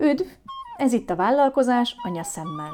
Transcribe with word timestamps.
Üdv! 0.00 0.26
Ez 0.76 0.92
itt 0.92 1.10
a 1.10 1.16
vállalkozás 1.16 1.96
anyaszemmel, 2.02 2.72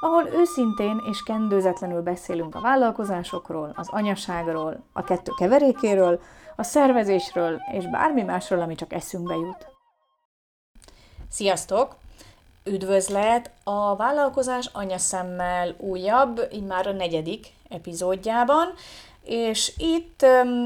ahol 0.00 0.26
őszintén 0.26 1.02
és 1.10 1.22
kendőzetlenül 1.22 2.02
beszélünk 2.02 2.54
a 2.54 2.60
vállalkozásokról, 2.60 3.72
az 3.76 3.88
anyaságról, 3.90 4.82
a 4.92 5.04
kettő 5.04 5.32
keverékéről, 5.38 6.20
a 6.56 6.62
szervezésről 6.62 7.60
és 7.72 7.86
bármi 7.86 8.22
másról, 8.22 8.60
ami 8.60 8.74
csak 8.74 8.92
eszünkbe 8.92 9.34
jut. 9.34 9.66
Sziasztok! 11.30 11.96
Üdvözlet! 12.64 13.50
A 13.64 13.96
vállalkozás 13.96 14.70
anyaszemmel 14.72 15.74
újabb, 15.78 16.40
már 16.66 16.86
a 16.86 16.92
negyedik 16.92 17.46
epizódjában, 17.68 18.72
és 19.22 19.72
itt 19.76 20.22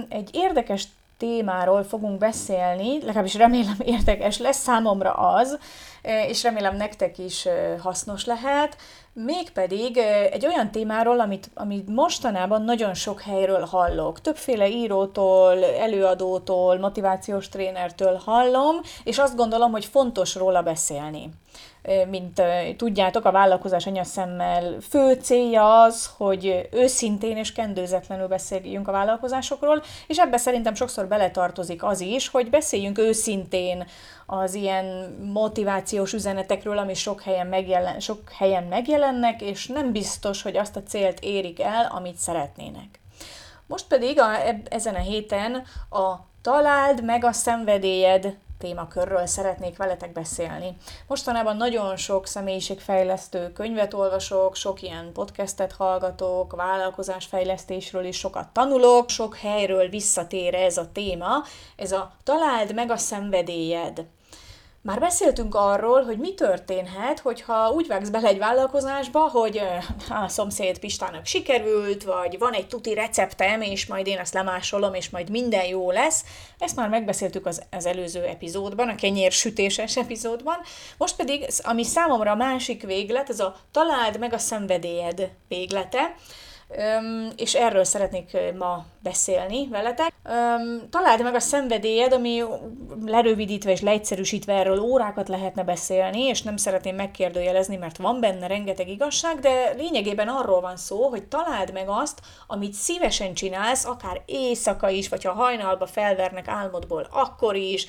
egy 0.09 0.31
érdekes 0.33 0.89
témáról 1.19 1.83
fogunk 1.83 2.19
beszélni, 2.19 2.99
legalábbis 3.05 3.35
remélem 3.35 3.77
érdekes 3.85 4.39
lesz 4.39 4.59
számomra 4.59 5.13
az, 5.13 5.59
és 6.29 6.43
remélem 6.43 6.77
nektek 6.77 7.19
is 7.19 7.47
hasznos 7.83 8.25
lehet, 8.25 8.77
mégpedig 9.13 9.97
egy 10.33 10.47
olyan 10.47 10.71
témáról, 10.71 11.21
amit, 11.21 11.51
amit 11.55 11.89
mostanában 11.89 12.63
nagyon 12.63 12.95
sok 12.95 13.21
helyről 13.21 13.65
hallok. 13.65 14.21
Többféle 14.21 14.69
írótól, 14.69 15.65
előadótól, 15.65 16.79
motivációs 16.79 17.49
trénertől 17.49 18.21
hallom, 18.25 18.77
és 19.05 19.19
azt 19.19 19.37
gondolom, 19.37 19.71
hogy 19.71 19.85
fontos 19.85 20.35
róla 20.35 20.63
beszélni 20.63 21.31
mint 22.11 22.43
tudjátok, 22.77 23.25
a 23.25 23.31
vállalkozás 23.31 23.87
anyaszemmel 23.87 24.77
fő 24.89 25.13
célja 25.13 25.83
az, 25.83 26.11
hogy 26.17 26.69
őszintén 26.73 27.37
és 27.37 27.53
kendőzetlenül 27.53 28.27
beszéljünk 28.27 28.89
a 28.89 28.93
vállalkozásokról, 28.93 29.83
és 30.07 30.19
ebbe 30.19 30.37
szerintem 30.37 30.75
sokszor 30.75 31.07
beletartozik 31.07 31.85
az 31.85 32.01
is, 32.01 32.29
hogy 32.29 32.51
beszéljünk 32.51 32.99
őszintén 32.99 33.87
az 34.27 34.55
ilyen 34.55 34.85
motivációs 35.33 36.13
üzenetekről, 36.13 36.79
ami 36.79 36.95
sok 36.95 37.23
helyen, 37.23 37.47
megjelen, 37.47 38.01
sok 38.01 38.31
helyen 38.39 38.65
megjelennek, 38.65 39.43
és 39.43 39.67
nem 39.67 39.93
biztos, 39.93 40.43
hogy 40.43 40.57
azt 40.57 40.77
a 40.77 40.83
célt 40.83 41.21
érik 41.21 41.61
el, 41.61 41.93
amit 41.95 42.17
szeretnének. 42.17 43.01
Most 43.67 43.87
pedig 43.87 44.21
a, 44.21 44.29
ezen 44.69 44.95
a 44.95 44.99
héten 44.99 45.55
a 45.91 46.15
találd 46.43 47.05
meg 47.05 47.25
a 47.25 47.33
szenvedélyed 47.33 48.37
témakörről 48.59 49.27
szeretnék 49.27 49.77
veletek 49.77 50.13
beszélni. 50.13 50.77
Mostanában 51.07 51.57
nagyon 51.57 51.97
sok 51.97 52.27
személyiségfejlesztő 52.27 53.53
könyvet 53.53 53.95
olvasok, 53.95 54.55
sok 54.55 54.83
ilyen 54.83 55.13
podcastet 55.13 55.73
hallgatok, 55.73 56.57
vállalkozásfejlesztésről 56.57 58.05
is 58.05 58.19
sokat 58.19 58.49
tanulok, 58.49 59.09
sok 59.09 59.37
helyről 59.37 59.89
visszatér 59.89 60.55
ez 60.55 60.77
a 60.77 60.93
téma, 60.93 61.43
ez 61.77 61.93
a 61.93 62.13
találd 62.23 62.75
meg 62.75 62.91
a 62.91 62.97
szenvedélyed. 62.97 64.07
Már 64.83 64.99
beszéltünk 64.99 65.55
arról, 65.55 66.03
hogy 66.03 66.19
mi 66.19 66.35
történhet, 66.35 67.19
hogyha 67.19 67.71
úgy 67.71 67.87
vágsz 67.87 68.09
bele 68.09 68.29
egy 68.29 68.39
vállalkozásba, 68.39 69.21
hogy 69.21 69.61
a 70.09 70.29
szomszéd 70.29 70.79
Pistának 70.79 71.27
sikerült, 71.27 72.05
vagy 72.05 72.39
van 72.39 72.53
egy 72.53 72.67
tuti 72.67 72.95
receptem, 72.95 73.61
és 73.61 73.87
majd 73.87 74.07
én 74.07 74.19
ezt 74.19 74.35
lemásolom, 74.35 74.95
és 74.95 75.11
majd 75.11 75.31
minden 75.31 75.65
jó 75.65 75.91
lesz. 75.91 76.25
Ezt 76.59 76.77
már 76.77 76.89
megbeszéltük 76.89 77.47
az, 77.47 77.63
az 77.71 77.87
előző 77.87 78.25
epizódban, 78.25 78.89
a 78.89 78.95
kenyér 78.95 79.33
sütéses 79.33 79.97
epizódban. 79.97 80.57
Most 80.97 81.17
pedig, 81.17 81.47
ami 81.59 81.85
számomra 81.85 82.31
a 82.31 82.37
másik 82.37 82.83
véglet, 82.83 83.31
ez 83.31 83.41
a 83.41 83.57
találd 83.71 84.19
meg 84.19 84.33
a 84.33 84.39
szenvedélyed 84.39 85.31
véglete 85.49 86.15
és 87.37 87.55
erről 87.55 87.85
szeretnék 87.85 88.37
ma 88.59 88.85
beszélni 89.03 89.69
veletek. 89.69 90.13
Találd 90.91 91.23
meg 91.23 91.35
a 91.35 91.41
szenvedélyed, 91.41 92.13
ami 92.13 92.43
lerövidítve 93.05 93.71
és 93.71 93.81
leegyszerűsítve 93.81 94.53
erről 94.53 94.81
órákat 94.81 95.29
lehetne 95.29 95.63
beszélni, 95.63 96.21
és 96.21 96.43
nem 96.43 96.57
szeretném 96.57 96.95
megkérdőjelezni, 96.95 97.77
mert 97.77 97.97
van 97.97 98.21
benne 98.21 98.47
rengeteg 98.47 98.89
igazság, 98.89 99.39
de 99.39 99.73
lényegében 99.77 100.29
arról 100.29 100.61
van 100.61 100.77
szó, 100.77 101.09
hogy 101.09 101.25
találd 101.25 101.73
meg 101.73 101.89
azt, 101.89 102.21
amit 102.47 102.73
szívesen 102.73 103.35
csinálsz, 103.35 103.85
akár 103.85 104.23
éjszaka 104.27 104.89
is, 104.89 105.09
vagy 105.09 105.25
ha 105.25 105.33
hajnalba 105.33 105.87
felvernek 105.87 106.49
álmodból, 106.49 107.07
akkor 107.11 107.57
is, 107.57 107.87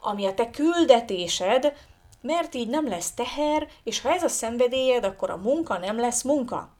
ami 0.00 0.26
a 0.26 0.34
te 0.34 0.50
küldetésed, 0.50 1.72
mert 2.20 2.54
így 2.54 2.68
nem 2.68 2.88
lesz 2.88 3.14
teher, 3.14 3.68
és 3.82 4.00
ha 4.00 4.12
ez 4.12 4.22
a 4.22 4.28
szenvedélyed, 4.28 5.04
akkor 5.04 5.30
a 5.30 5.36
munka 5.36 5.78
nem 5.78 6.00
lesz 6.00 6.22
munka. 6.22 6.73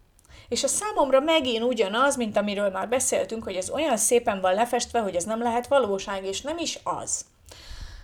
És 0.48 0.64
a 0.64 0.68
számomra 0.68 1.20
megint 1.20 1.64
ugyanaz, 1.64 2.16
mint 2.16 2.36
amiről 2.36 2.70
már 2.70 2.88
beszéltünk, 2.88 3.44
hogy 3.44 3.54
ez 3.54 3.70
olyan 3.70 3.96
szépen 3.96 4.40
van 4.40 4.54
lefestve, 4.54 5.00
hogy 5.00 5.14
ez 5.14 5.24
nem 5.24 5.42
lehet 5.42 5.66
valóság, 5.66 6.24
és 6.24 6.40
nem 6.40 6.58
is 6.58 6.78
az. 6.82 7.24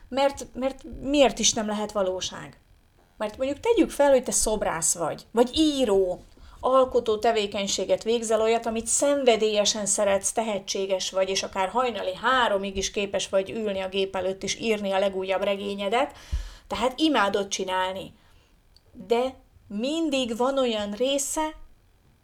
Mert, 0.09 0.47
mert 0.55 0.83
miért 1.01 1.39
is 1.39 1.53
nem 1.53 1.67
lehet 1.67 1.93
valóság? 1.93 2.59
Mert 3.17 3.37
mondjuk 3.37 3.61
tegyük 3.61 3.91
fel, 3.91 4.11
hogy 4.11 4.23
te 4.23 4.33
szobrász 4.33 4.95
vagy, 4.95 5.27
vagy 5.33 5.51
író, 5.55 6.25
alkotó 6.61 7.19
tevékenységet 7.19 8.03
végzel, 8.03 8.41
olyat, 8.41 8.67
amit 8.67 8.87
szenvedélyesen 8.87 9.87
szeretsz, 9.87 10.33
tehetséges 10.33 11.11
vagy, 11.11 11.29
és 11.29 11.43
akár 11.43 11.69
hajnali 11.69 12.15
háromig 12.15 12.77
is 12.77 12.91
képes 12.91 13.29
vagy 13.29 13.51
ülni 13.51 13.81
a 13.81 13.89
gép 13.89 14.17
előtt 14.17 14.43
és 14.43 14.61
írni 14.61 14.91
a 14.93 14.99
legújabb 14.99 15.43
regényedet, 15.43 16.13
tehát 16.67 17.01
imádod 17.01 17.49
csinálni. 17.49 18.13
De 19.07 19.35
mindig 19.67 20.37
van 20.37 20.59
olyan 20.59 20.91
része, 20.91 21.55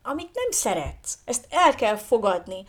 amit 0.09 0.35
nem 0.35 0.51
szeretsz. 0.51 1.19
Ezt 1.25 1.47
el 1.51 1.75
kell 1.75 1.97
fogadni. 1.97 2.65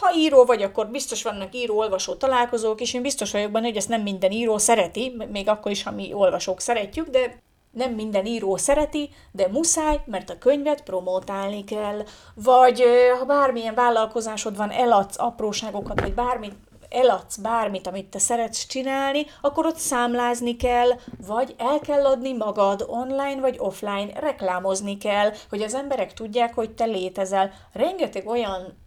Ha 0.00 0.14
író 0.16 0.44
vagy, 0.44 0.62
akkor 0.62 0.86
biztos 0.86 1.22
vannak 1.22 1.54
író-olvasó 1.54 2.14
találkozók, 2.14 2.80
és 2.80 2.94
én 2.94 3.02
biztos 3.02 3.30
vagyok 3.30 3.50
benne, 3.50 3.66
hogy 3.66 3.76
ezt 3.76 3.88
nem 3.88 4.02
minden 4.02 4.30
író 4.30 4.58
szereti, 4.58 5.14
még 5.30 5.48
akkor 5.48 5.70
is, 5.70 5.82
ha 5.82 5.90
mi 5.90 6.12
olvasók 6.12 6.60
szeretjük, 6.60 7.08
de 7.08 7.42
nem 7.70 7.92
minden 7.92 8.26
író 8.26 8.56
szereti, 8.56 9.10
de 9.32 9.48
muszáj, 9.48 10.00
mert 10.04 10.30
a 10.30 10.38
könyvet 10.38 10.82
promotálni 10.82 11.64
kell. 11.64 12.02
Vagy 12.34 12.82
ha 13.18 13.24
bármilyen 13.24 13.74
vállalkozásod 13.74 14.56
van, 14.56 14.70
eladsz 14.70 15.18
apróságokat, 15.18 16.00
vagy 16.00 16.14
bármit, 16.14 16.54
eladsz 16.90 17.36
bármit, 17.36 17.86
amit 17.86 18.06
te 18.06 18.18
szeretsz 18.18 18.66
csinálni, 18.66 19.26
akkor 19.40 19.66
ott 19.66 19.76
számlázni 19.76 20.56
kell, 20.56 20.88
vagy 21.26 21.54
el 21.58 21.78
kell 21.78 22.04
adni 22.04 22.32
magad 22.32 22.84
online 22.86 23.40
vagy 23.40 23.56
offline, 23.58 24.20
reklámozni 24.20 24.96
kell, 24.96 25.32
hogy 25.48 25.62
az 25.62 25.74
emberek 25.74 26.12
tudják, 26.12 26.54
hogy 26.54 26.70
te 26.74 26.84
létezel. 26.84 27.52
Rengeteg 27.72 28.26
olyan 28.26 28.86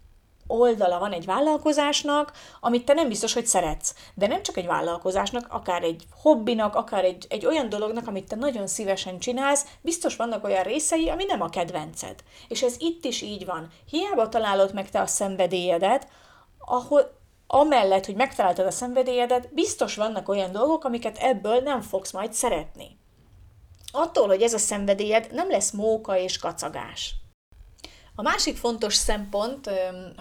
oldala 0.51 0.99
van 0.99 1.11
egy 1.11 1.25
vállalkozásnak, 1.25 2.31
amit 2.59 2.85
te 2.85 2.93
nem 2.93 3.07
biztos, 3.07 3.33
hogy 3.33 3.45
szeretsz. 3.45 3.95
De 4.13 4.27
nem 4.27 4.43
csak 4.43 4.57
egy 4.57 4.65
vállalkozásnak, 4.65 5.45
akár 5.49 5.83
egy 5.83 6.03
hobbinak, 6.21 6.75
akár 6.75 7.03
egy, 7.03 7.25
egy 7.29 7.45
olyan 7.45 7.69
dolognak, 7.69 8.07
amit 8.07 8.27
te 8.27 8.35
nagyon 8.35 8.67
szívesen 8.67 9.19
csinálsz, 9.19 9.65
biztos 9.81 10.15
vannak 10.15 10.43
olyan 10.43 10.63
részei, 10.63 11.09
ami 11.09 11.23
nem 11.23 11.41
a 11.41 11.49
kedvenced. 11.49 12.15
És 12.47 12.63
ez 12.63 12.75
itt 12.77 13.05
is 13.05 13.21
így 13.21 13.45
van. 13.45 13.67
Hiába 13.89 14.29
találod 14.29 14.73
meg 14.73 14.89
te 14.89 15.01
a 15.01 15.05
szenvedélyedet, 15.07 16.07
ahol 16.59 17.19
amellett, 17.53 18.05
hogy 18.05 18.15
megtaláltad 18.15 18.65
a 18.65 18.71
szenvedélyedet, 18.71 19.53
biztos 19.53 19.95
vannak 19.95 20.29
olyan 20.29 20.51
dolgok, 20.51 20.83
amiket 20.83 21.17
ebből 21.17 21.59
nem 21.59 21.81
fogsz 21.81 22.11
majd 22.11 22.33
szeretni. 22.33 22.99
Attól, 23.91 24.27
hogy 24.27 24.41
ez 24.41 24.53
a 24.53 24.57
szenvedélyed 24.57 25.27
nem 25.31 25.49
lesz 25.49 25.71
móka 25.71 26.17
és 26.17 26.37
kacagás. 26.37 27.13
A 28.15 28.21
másik 28.21 28.57
fontos 28.57 28.95
szempont, 28.95 29.69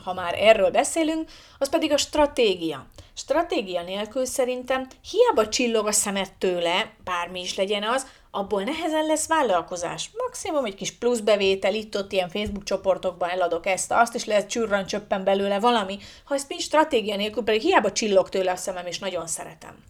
ha 0.04 0.12
már 0.12 0.34
erről 0.34 0.70
beszélünk, 0.70 1.30
az 1.58 1.68
pedig 1.68 1.92
a 1.92 1.96
stratégia. 1.96 2.86
Stratégia 3.14 3.82
nélkül 3.82 4.24
szerintem 4.24 4.86
hiába 5.10 5.48
csillog 5.48 5.86
a 5.86 5.92
szemed 5.92 6.32
tőle, 6.38 6.92
bármi 7.04 7.41
is 7.41 7.56
legyen 7.56 7.82
az, 7.82 8.06
abból 8.30 8.62
nehezen 8.62 9.06
lesz 9.06 9.26
vállalkozás. 9.26 10.10
Maximum 10.16 10.64
egy 10.64 10.74
kis 10.74 10.92
plusz 10.92 11.20
bevétel, 11.20 11.74
itt-ott 11.74 12.12
ilyen 12.12 12.28
Facebook 12.28 12.64
csoportokban 12.64 13.28
eladok 13.28 13.66
ezt, 13.66 13.92
azt 13.92 14.14
is 14.14 14.24
lehet 14.24 14.48
csürran 14.48 14.86
csöppen 14.86 15.24
belőle 15.24 15.60
valami, 15.60 15.98
ha 16.24 16.34
ezt 16.34 16.48
mi 16.48 16.58
stratégia 16.58 17.16
nélkül, 17.16 17.42
pedig 17.42 17.60
hiába 17.60 17.92
csillog 17.92 18.28
tőle 18.28 18.50
a 18.50 18.56
szemem, 18.56 18.86
és 18.86 18.98
nagyon 18.98 19.26
szeretem. 19.26 19.89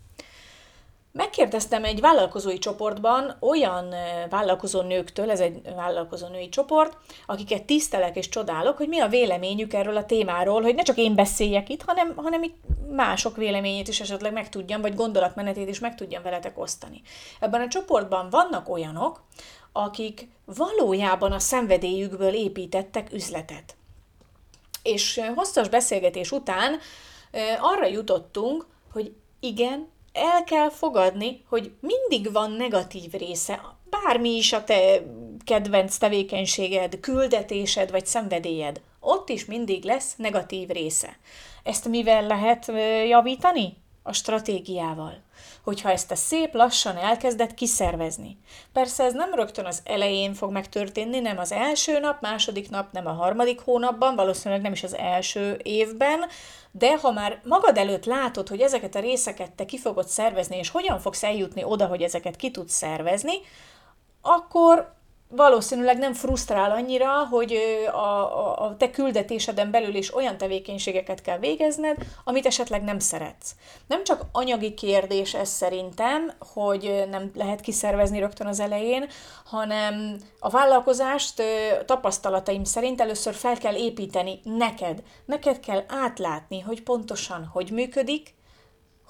Megkérdeztem 1.13 1.85
egy 1.85 2.01
vállalkozói 2.01 2.59
csoportban 2.59 3.37
olyan 3.41 3.95
vállalkozó 4.29 4.81
nőktől, 4.81 5.31
ez 5.31 5.41
egy 5.41 5.75
vállalkozó 5.75 6.27
női 6.27 6.49
csoport, 6.49 6.97
akiket 7.27 7.65
tisztelek 7.65 8.17
és 8.17 8.29
csodálok, 8.29 8.77
hogy 8.77 8.89
mi 8.89 8.99
a 8.99 9.09
véleményük 9.09 9.73
erről 9.73 9.97
a 9.97 10.07
témáról, 10.07 10.63
hogy 10.63 10.75
ne 10.75 10.83
csak 10.83 10.97
én 10.97 11.15
beszéljek 11.15 11.69
itt, 11.69 11.83
hanem, 11.83 12.13
hanem 12.17 12.43
itt 12.43 12.57
mások 12.91 13.37
véleményét 13.37 13.89
is 13.89 14.01
esetleg 14.01 14.33
meg 14.33 14.49
tudjam, 14.49 14.81
vagy 14.81 14.95
gondolatmenetét 14.95 15.69
is 15.69 15.79
meg 15.79 15.95
tudjam 15.95 16.23
veletek 16.23 16.59
osztani. 16.59 17.03
Ebben 17.41 17.61
a 17.61 17.69
csoportban 17.69 18.31
vannak 18.31 18.69
olyanok, 18.69 19.23
akik 19.73 20.29
valójában 20.45 21.33
a 21.33 21.39
szenvedélyükből 21.39 22.35
építettek 22.35 23.13
üzletet. 23.13 23.77
És 24.83 25.21
hosszas 25.35 25.69
beszélgetés 25.69 26.33
után 26.33 26.79
arra 27.61 27.87
jutottunk, 27.87 28.67
hogy 28.93 29.15
igen, 29.41 29.89
el 30.13 30.45
kell 30.45 30.71
fogadni, 30.71 31.45
hogy 31.49 31.73
mindig 31.81 32.33
van 32.33 32.51
negatív 32.51 33.13
része, 33.13 33.61
bármi 33.91 34.37
is 34.37 34.53
a 34.53 34.65
te 34.65 35.03
kedvenc 35.45 35.97
tevékenységed, 35.97 37.01
küldetésed 37.01 37.91
vagy 37.91 38.07
szenvedélyed, 38.07 38.81
ott 39.01 39.29
is 39.29 39.45
mindig 39.45 39.85
lesz 39.85 40.15
negatív 40.17 40.69
része. 40.69 41.17
Ezt 41.63 41.89
mivel 41.89 42.27
lehet 42.27 42.67
javítani? 43.09 43.77
a 44.03 44.13
stratégiával. 44.13 45.23
Hogyha 45.65 45.91
ezt 45.91 46.11
a 46.11 46.15
szép 46.15 46.55
lassan 46.55 46.97
elkezdett 46.97 47.55
kiszervezni. 47.55 48.39
Persze 48.73 49.05
ez 49.05 49.13
nem 49.13 49.35
rögtön 49.35 49.65
az 49.65 49.81
elején 49.85 50.35
fog 50.35 50.53
megtörténni, 50.53 51.21
nem 51.21 51.39
az 51.39 51.53
első 51.53 51.99
nap, 51.99 52.21
második 52.21 52.71
nap, 52.71 52.93
nem 52.93 53.07
a 53.07 53.13
harmadik 53.13 53.61
hónapban, 53.61 54.15
valószínűleg 54.15 54.63
nem 54.63 54.73
is 54.73 54.83
az 54.83 54.97
első 54.97 55.61
évben, 55.63 56.25
de 56.73 56.97
ha 56.97 57.11
már 57.11 57.41
magad 57.45 57.77
előtt 57.77 58.05
látod, 58.05 58.49
hogy 58.49 58.61
ezeket 58.61 58.95
a 58.95 59.01
részeket 59.01 59.53
te 59.53 59.65
ki 59.65 59.79
fogod 59.79 60.09
szervezni, 60.09 60.57
és 60.57 60.71
hogyan 60.71 60.99
fogsz 60.99 61.23
eljutni 61.23 61.65
oda, 61.65 61.87
hogy 61.87 62.03
ezeket 62.03 62.37
ki 62.37 62.51
tudsz 62.51 62.75
szervezni, 62.75 63.35
akkor 64.23 64.95
valószínűleg 65.31 65.99
nem 65.99 66.13
frusztrál 66.13 66.71
annyira, 66.71 67.27
hogy 67.27 67.59
a, 67.93 67.99
a, 67.99 68.65
a 68.65 68.77
te 68.77 68.91
küldetéseden 68.91 69.71
belül 69.71 69.95
is 69.95 70.15
olyan 70.15 70.37
tevékenységeket 70.37 71.23
kell 71.23 71.39
végezned, 71.39 71.97
amit 72.25 72.47
esetleg 72.47 72.83
nem 72.83 72.99
szeretsz. 72.99 73.55
Nem 73.87 74.05
csak 74.05 74.25
anyagi 74.33 74.75
kérdés 74.75 75.35
ez 75.35 75.49
szerintem, 75.49 76.33
hogy 76.53 77.05
nem 77.11 77.31
lehet 77.35 77.61
kiszervezni 77.61 78.19
rögtön 78.19 78.47
az 78.47 78.61
elején, 78.61 79.09
hanem 79.45 80.17
a 80.39 80.49
vállalkozást 80.49 81.43
tapasztalataim 81.87 82.65
szerint 82.65 83.01
először 83.01 83.35
fel 83.35 83.59
kell 83.59 83.75
építeni 83.75 84.41
neked. 84.45 85.03
Neked 85.25 85.61
kell 85.61 85.85
átlátni, 85.89 86.61
hogy 86.61 86.83
pontosan 86.83 87.49
hogy 87.53 87.71
működik, 87.71 88.35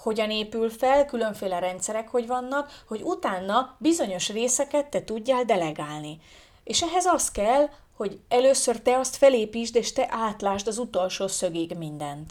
hogyan 0.03 0.31
épül 0.31 0.71
fel, 0.71 1.05
különféle 1.05 1.59
rendszerek 1.59 2.09
hogy 2.09 2.27
vannak, 2.27 2.83
hogy 2.87 3.03
utána 3.03 3.77
bizonyos 3.79 4.29
részeket 4.29 4.87
te 4.87 5.05
tudjál 5.05 5.45
delegálni. 5.45 6.19
És 6.65 6.83
ehhez 6.83 7.07
az 7.07 7.31
kell, 7.31 7.69
hogy 7.97 8.21
először 8.29 8.81
te 8.81 8.99
azt 8.99 9.17
felépítsd, 9.17 9.77
és 9.77 9.93
te 9.93 10.07
átlásd 10.11 10.67
az 10.67 10.79
utolsó 10.79 11.27
szögig 11.27 11.77
mindent. 11.77 12.31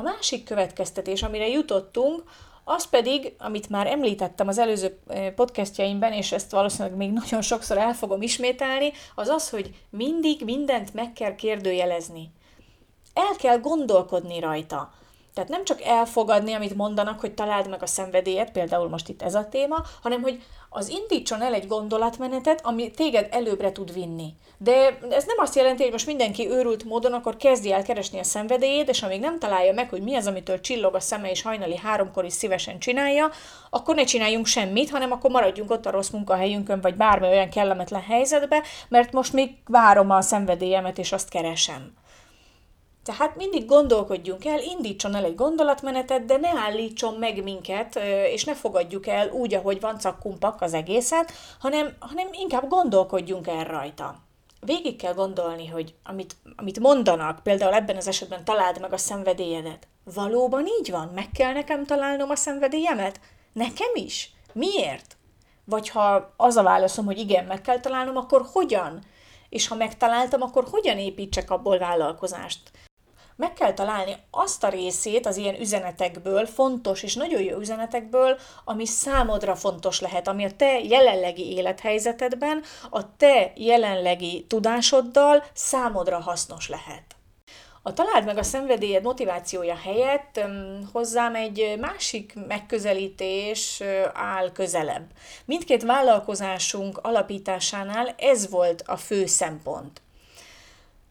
A 0.00 0.02
másik 0.02 0.44
következtetés, 0.44 1.22
amire 1.22 1.48
jutottunk, 1.48 2.22
az 2.64 2.88
pedig, 2.88 3.34
amit 3.38 3.68
már 3.68 3.86
említettem 3.86 4.48
az 4.48 4.58
előző 4.58 4.98
eh, 5.06 5.30
podcastjaimben, 5.30 6.12
és 6.12 6.32
ezt 6.32 6.50
valószínűleg 6.50 6.96
még 6.96 7.12
nagyon 7.12 7.42
sokszor 7.42 7.78
el 7.78 7.92
fogom 7.92 8.22
ismételni, 8.22 8.92
az 9.14 9.28
az, 9.28 9.50
hogy 9.50 9.74
mindig 9.90 10.44
mindent 10.44 10.94
meg 10.94 11.12
kell 11.12 11.34
kérdőjelezni. 11.34 12.32
El 13.14 13.36
kell 13.38 13.58
gondolkodni 13.58 14.40
rajta. 14.40 14.92
Tehát 15.36 15.50
nem 15.50 15.64
csak 15.64 15.82
elfogadni, 15.82 16.52
amit 16.52 16.76
mondanak, 16.76 17.20
hogy 17.20 17.34
találd 17.34 17.68
meg 17.68 17.82
a 17.82 17.86
szenvedélyet, 17.86 18.52
például 18.52 18.88
most 18.88 19.08
itt 19.08 19.22
ez 19.22 19.34
a 19.34 19.48
téma, 19.48 19.84
hanem 20.02 20.22
hogy 20.22 20.42
az 20.70 20.88
indítson 20.88 21.42
el 21.42 21.54
egy 21.54 21.66
gondolatmenetet, 21.66 22.60
ami 22.64 22.90
téged 22.90 23.28
előbbre 23.30 23.72
tud 23.72 23.92
vinni. 23.92 24.34
De 24.58 24.98
ez 25.10 25.24
nem 25.24 25.36
azt 25.38 25.54
jelenti, 25.54 25.82
hogy 25.82 25.92
most 25.92 26.06
mindenki 26.06 26.48
őrült 26.50 26.84
módon, 26.84 27.12
akkor 27.12 27.36
kezdje 27.36 27.74
el 27.76 27.82
keresni 27.82 28.18
a 28.18 28.24
szenvedélyét, 28.24 28.88
és 28.88 29.02
amíg 29.02 29.20
nem 29.20 29.38
találja 29.38 29.72
meg, 29.72 29.90
hogy 29.90 30.02
mi 30.02 30.14
az, 30.14 30.26
amitől 30.26 30.60
csillog 30.60 30.94
a 30.94 31.00
szeme, 31.00 31.30
és 31.30 31.42
hajnali 31.42 31.76
háromkor 31.76 32.24
is 32.24 32.32
szívesen 32.32 32.78
csinálja, 32.78 33.30
akkor 33.70 33.94
ne 33.94 34.04
csináljunk 34.04 34.46
semmit, 34.46 34.90
hanem 34.90 35.12
akkor 35.12 35.30
maradjunk 35.30 35.70
ott 35.70 35.86
a 35.86 35.90
rossz 35.90 36.10
munkahelyünkön, 36.10 36.80
vagy 36.80 36.94
bármi 36.94 37.26
olyan 37.26 37.50
kellemetlen 37.50 38.02
helyzetbe, 38.02 38.62
mert 38.88 39.12
most 39.12 39.32
még 39.32 39.50
várom 39.66 40.10
a 40.10 40.20
szenvedélyemet, 40.20 40.98
és 40.98 41.12
azt 41.12 41.28
keresem. 41.28 41.92
Tehát 43.06 43.36
mindig 43.36 43.66
gondolkodjunk 43.66 44.44
el, 44.44 44.58
indítson 44.58 45.14
el 45.14 45.24
egy 45.24 45.34
gondolatmenetet, 45.34 46.24
de 46.24 46.36
ne 46.36 46.48
állítson 46.48 47.14
meg 47.14 47.42
minket, 47.42 47.96
és 48.32 48.44
ne 48.44 48.54
fogadjuk 48.54 49.06
el 49.06 49.30
úgy, 49.30 49.54
ahogy 49.54 49.80
van 49.80 49.98
cakkumpak 49.98 50.60
az 50.60 50.74
egészet, 50.74 51.32
hanem, 51.58 51.96
hanem 51.98 52.28
inkább 52.32 52.68
gondolkodjunk 52.68 53.46
el 53.46 53.64
rajta. 53.64 54.14
Végig 54.60 54.96
kell 54.96 55.14
gondolni, 55.14 55.66
hogy 55.66 55.94
amit, 56.04 56.36
amit 56.56 56.80
mondanak, 56.80 57.42
például 57.42 57.74
ebben 57.74 57.96
az 57.96 58.08
esetben 58.08 58.44
találd 58.44 58.80
meg 58.80 58.92
a 58.92 58.96
szenvedélyedet. 58.96 59.88
Valóban 60.14 60.66
így 60.80 60.90
van? 60.90 61.10
Meg 61.14 61.30
kell 61.30 61.52
nekem 61.52 61.84
találnom 61.84 62.30
a 62.30 62.36
szenvedélyemet? 62.36 63.20
Nekem 63.52 63.90
is? 63.94 64.30
Miért? 64.52 65.16
Vagy 65.64 65.88
ha 65.88 66.32
az 66.36 66.56
a 66.56 66.62
válaszom, 66.62 67.04
hogy 67.04 67.18
igen, 67.18 67.44
meg 67.44 67.60
kell 67.60 67.80
találnom, 67.80 68.16
akkor 68.16 68.46
hogyan? 68.52 69.04
És 69.48 69.68
ha 69.68 69.74
megtaláltam, 69.74 70.42
akkor 70.42 70.66
hogyan 70.70 70.98
építsek 70.98 71.50
abból 71.50 71.78
vállalkozást? 71.78 72.70
Meg 73.36 73.52
kell 73.52 73.72
találni 73.72 74.16
azt 74.30 74.64
a 74.64 74.68
részét 74.68 75.26
az 75.26 75.36
ilyen 75.36 75.60
üzenetekből, 75.60 76.46
fontos 76.46 77.02
és 77.02 77.14
nagyon 77.14 77.42
jó 77.42 77.58
üzenetekből, 77.58 78.38
ami 78.64 78.86
számodra 78.86 79.54
fontos 79.54 80.00
lehet, 80.00 80.28
ami 80.28 80.44
a 80.44 80.56
te 80.56 80.78
jelenlegi 80.78 81.52
élethelyzetedben, 81.52 82.62
a 82.90 83.16
te 83.16 83.52
jelenlegi 83.54 84.44
tudásoddal 84.48 85.44
számodra 85.52 86.20
hasznos 86.20 86.68
lehet. 86.68 87.04
A 87.82 87.92
találd 87.92 88.24
meg 88.24 88.38
a 88.38 88.42
szenvedélyed 88.42 89.02
motivációja 89.02 89.76
helyett 89.76 90.40
hozzám 90.92 91.34
egy 91.34 91.76
másik 91.80 92.34
megközelítés 92.48 93.82
áll 94.12 94.52
közelebb. 94.52 95.06
Mindkét 95.44 95.82
vállalkozásunk 95.82 96.98
alapításánál 97.02 98.14
ez 98.18 98.50
volt 98.50 98.82
a 98.86 98.96
fő 98.96 99.26
szempont. 99.26 100.00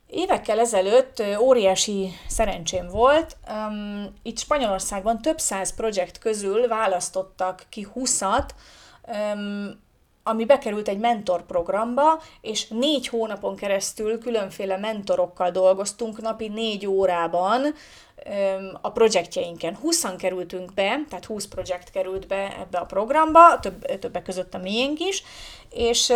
Évekkel 0.07 0.59
ezelőtt 0.59 1.23
óriási 1.39 2.09
szerencsém 2.27 2.87
volt. 2.87 3.37
Um, 3.49 4.13
itt 4.23 4.39
Spanyolországban 4.39 5.21
több 5.21 5.39
száz 5.39 5.73
projekt 5.75 6.17
közül 6.17 6.67
választottak 6.67 7.65
ki 7.69 7.87
20-at, 7.95 8.49
um, 9.07 9.83
ami 10.27 10.45
bekerült 10.45 10.87
egy 10.87 10.97
mentorprogramba, 10.97 12.21
és 12.41 12.67
négy 12.67 13.07
hónapon 13.07 13.55
keresztül 13.55 14.19
különféle 14.19 14.77
mentorokkal 14.77 15.51
dolgoztunk 15.51 16.21
napi 16.21 16.47
négy 16.47 16.85
órában, 16.85 17.73
a 18.81 18.91
projektjeinken. 18.91 19.75
20 19.75 20.05
kerültünk 20.17 20.73
be, 20.73 21.03
tehát 21.09 21.25
20 21.25 21.45
projekt 21.45 21.91
került 21.91 22.27
be 22.27 22.57
ebbe 22.59 22.77
a 22.77 22.85
programba, 22.85 23.59
több, 23.59 23.99
többek 23.99 24.23
között 24.23 24.53
a 24.53 24.57
miénk 24.57 24.99
is, 24.99 25.23
és 25.69 26.13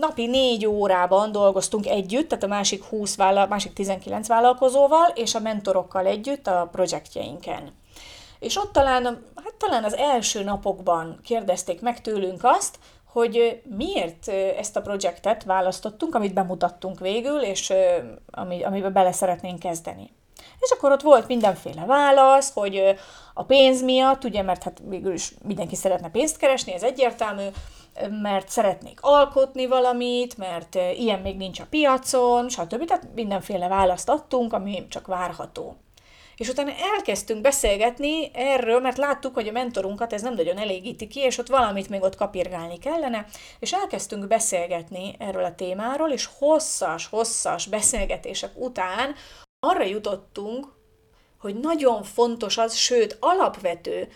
napi 0.00 0.26
4 0.26 0.66
órában 0.66 1.32
dolgoztunk 1.32 1.86
együtt, 1.86 2.28
tehát 2.28 2.44
a 2.44 2.48
másik 2.48 2.84
20 2.84 3.16
vállal, 3.16 3.46
másik 3.46 3.72
19 3.72 4.28
vállalkozóval, 4.28 5.12
és 5.14 5.34
a 5.34 5.40
mentorokkal 5.40 6.06
együtt 6.06 6.46
a 6.46 6.68
projektjeinken. 6.72 7.72
És 8.38 8.56
ott 8.56 8.72
talán, 8.72 9.04
hát 9.44 9.54
talán 9.58 9.84
az 9.84 9.96
első 9.96 10.42
napokban 10.42 11.20
kérdezték 11.24 11.80
meg 11.80 12.00
tőlünk 12.00 12.40
azt, 12.42 12.78
hogy 13.12 13.62
miért 13.76 14.28
ezt 14.58 14.76
a 14.76 14.80
projektet 14.80 15.44
választottunk, 15.44 16.14
amit 16.14 16.34
bemutattunk 16.34 17.00
végül, 17.00 17.40
és 17.40 17.72
ami, 18.30 18.62
amiben 18.62 18.92
bele 18.92 19.12
szeretnénk 19.12 19.58
kezdeni. 19.58 20.10
És 20.58 20.70
akkor 20.70 20.92
ott 20.92 21.02
volt 21.02 21.26
mindenféle 21.26 21.84
válasz, 21.84 22.52
hogy 22.52 22.94
a 23.34 23.44
pénz 23.44 23.82
miatt, 23.82 24.24
ugye, 24.24 24.42
mert 24.42 24.62
hát 24.62 24.82
végül 24.84 25.12
is 25.12 25.34
mindenki 25.44 25.74
szeretne 25.74 26.10
pénzt 26.10 26.36
keresni, 26.36 26.72
ez 26.72 26.82
egyértelmű, 26.82 27.46
mert 28.22 28.48
szeretnék 28.48 28.98
alkotni 29.02 29.66
valamit, 29.66 30.36
mert 30.36 30.74
ilyen 30.74 31.20
még 31.20 31.36
nincs 31.36 31.60
a 31.60 31.66
piacon, 31.70 32.48
stb. 32.48 32.84
Tehát 32.84 33.08
mindenféle 33.14 33.68
választ 33.68 34.08
adtunk, 34.08 34.52
ami 34.52 34.86
csak 34.88 35.06
várható. 35.06 35.76
És 36.42 36.48
utána 36.48 36.72
elkezdtünk 36.96 37.40
beszélgetni 37.40 38.30
erről, 38.34 38.80
mert 38.80 38.96
láttuk, 38.96 39.34
hogy 39.34 39.48
a 39.48 39.52
mentorunkat 39.52 40.12
ez 40.12 40.22
nem 40.22 40.34
nagyon 40.34 40.58
elégíti 40.58 41.06
ki, 41.06 41.20
és 41.20 41.38
ott 41.38 41.48
valamit 41.48 41.88
még 41.88 42.02
ott 42.02 42.16
kapirgálni 42.16 42.78
kellene, 42.78 43.26
és 43.58 43.72
elkezdtünk 43.72 44.26
beszélgetni 44.26 45.14
erről 45.18 45.44
a 45.44 45.54
témáról, 45.54 46.10
és 46.10 46.28
hosszas, 46.38 47.06
hosszas 47.06 47.66
beszélgetések 47.66 48.50
után 48.54 49.14
arra 49.60 49.84
jutottunk, 49.84 50.66
hogy 51.38 51.54
nagyon 51.54 52.02
fontos 52.02 52.58
az, 52.58 52.74
sőt 52.74 53.16
alapvető, 53.20 54.08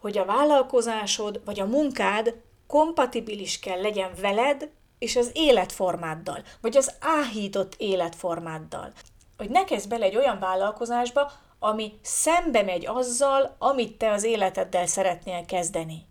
hogy 0.00 0.18
a 0.18 0.24
vállalkozásod 0.24 1.40
vagy 1.44 1.60
a 1.60 1.66
munkád 1.66 2.34
kompatibilis 2.66 3.58
kell 3.58 3.80
legyen 3.80 4.10
veled 4.20 4.70
és 4.98 5.16
az 5.16 5.30
életformáddal, 5.32 6.42
vagy 6.60 6.76
az 6.76 6.94
áhított 7.00 7.74
életformáddal. 7.78 8.92
Hogy 9.36 9.50
ne 9.50 9.64
kezd 9.64 9.88
bele 9.88 10.04
egy 10.04 10.16
olyan 10.16 10.38
vállalkozásba, 10.38 11.32
ami 11.62 11.92
szembe 12.02 12.62
megy 12.62 12.86
azzal, 12.86 13.56
amit 13.58 13.96
te 13.96 14.10
az 14.10 14.24
életeddel 14.24 14.86
szeretnél 14.86 15.44
kezdeni. 15.44 16.08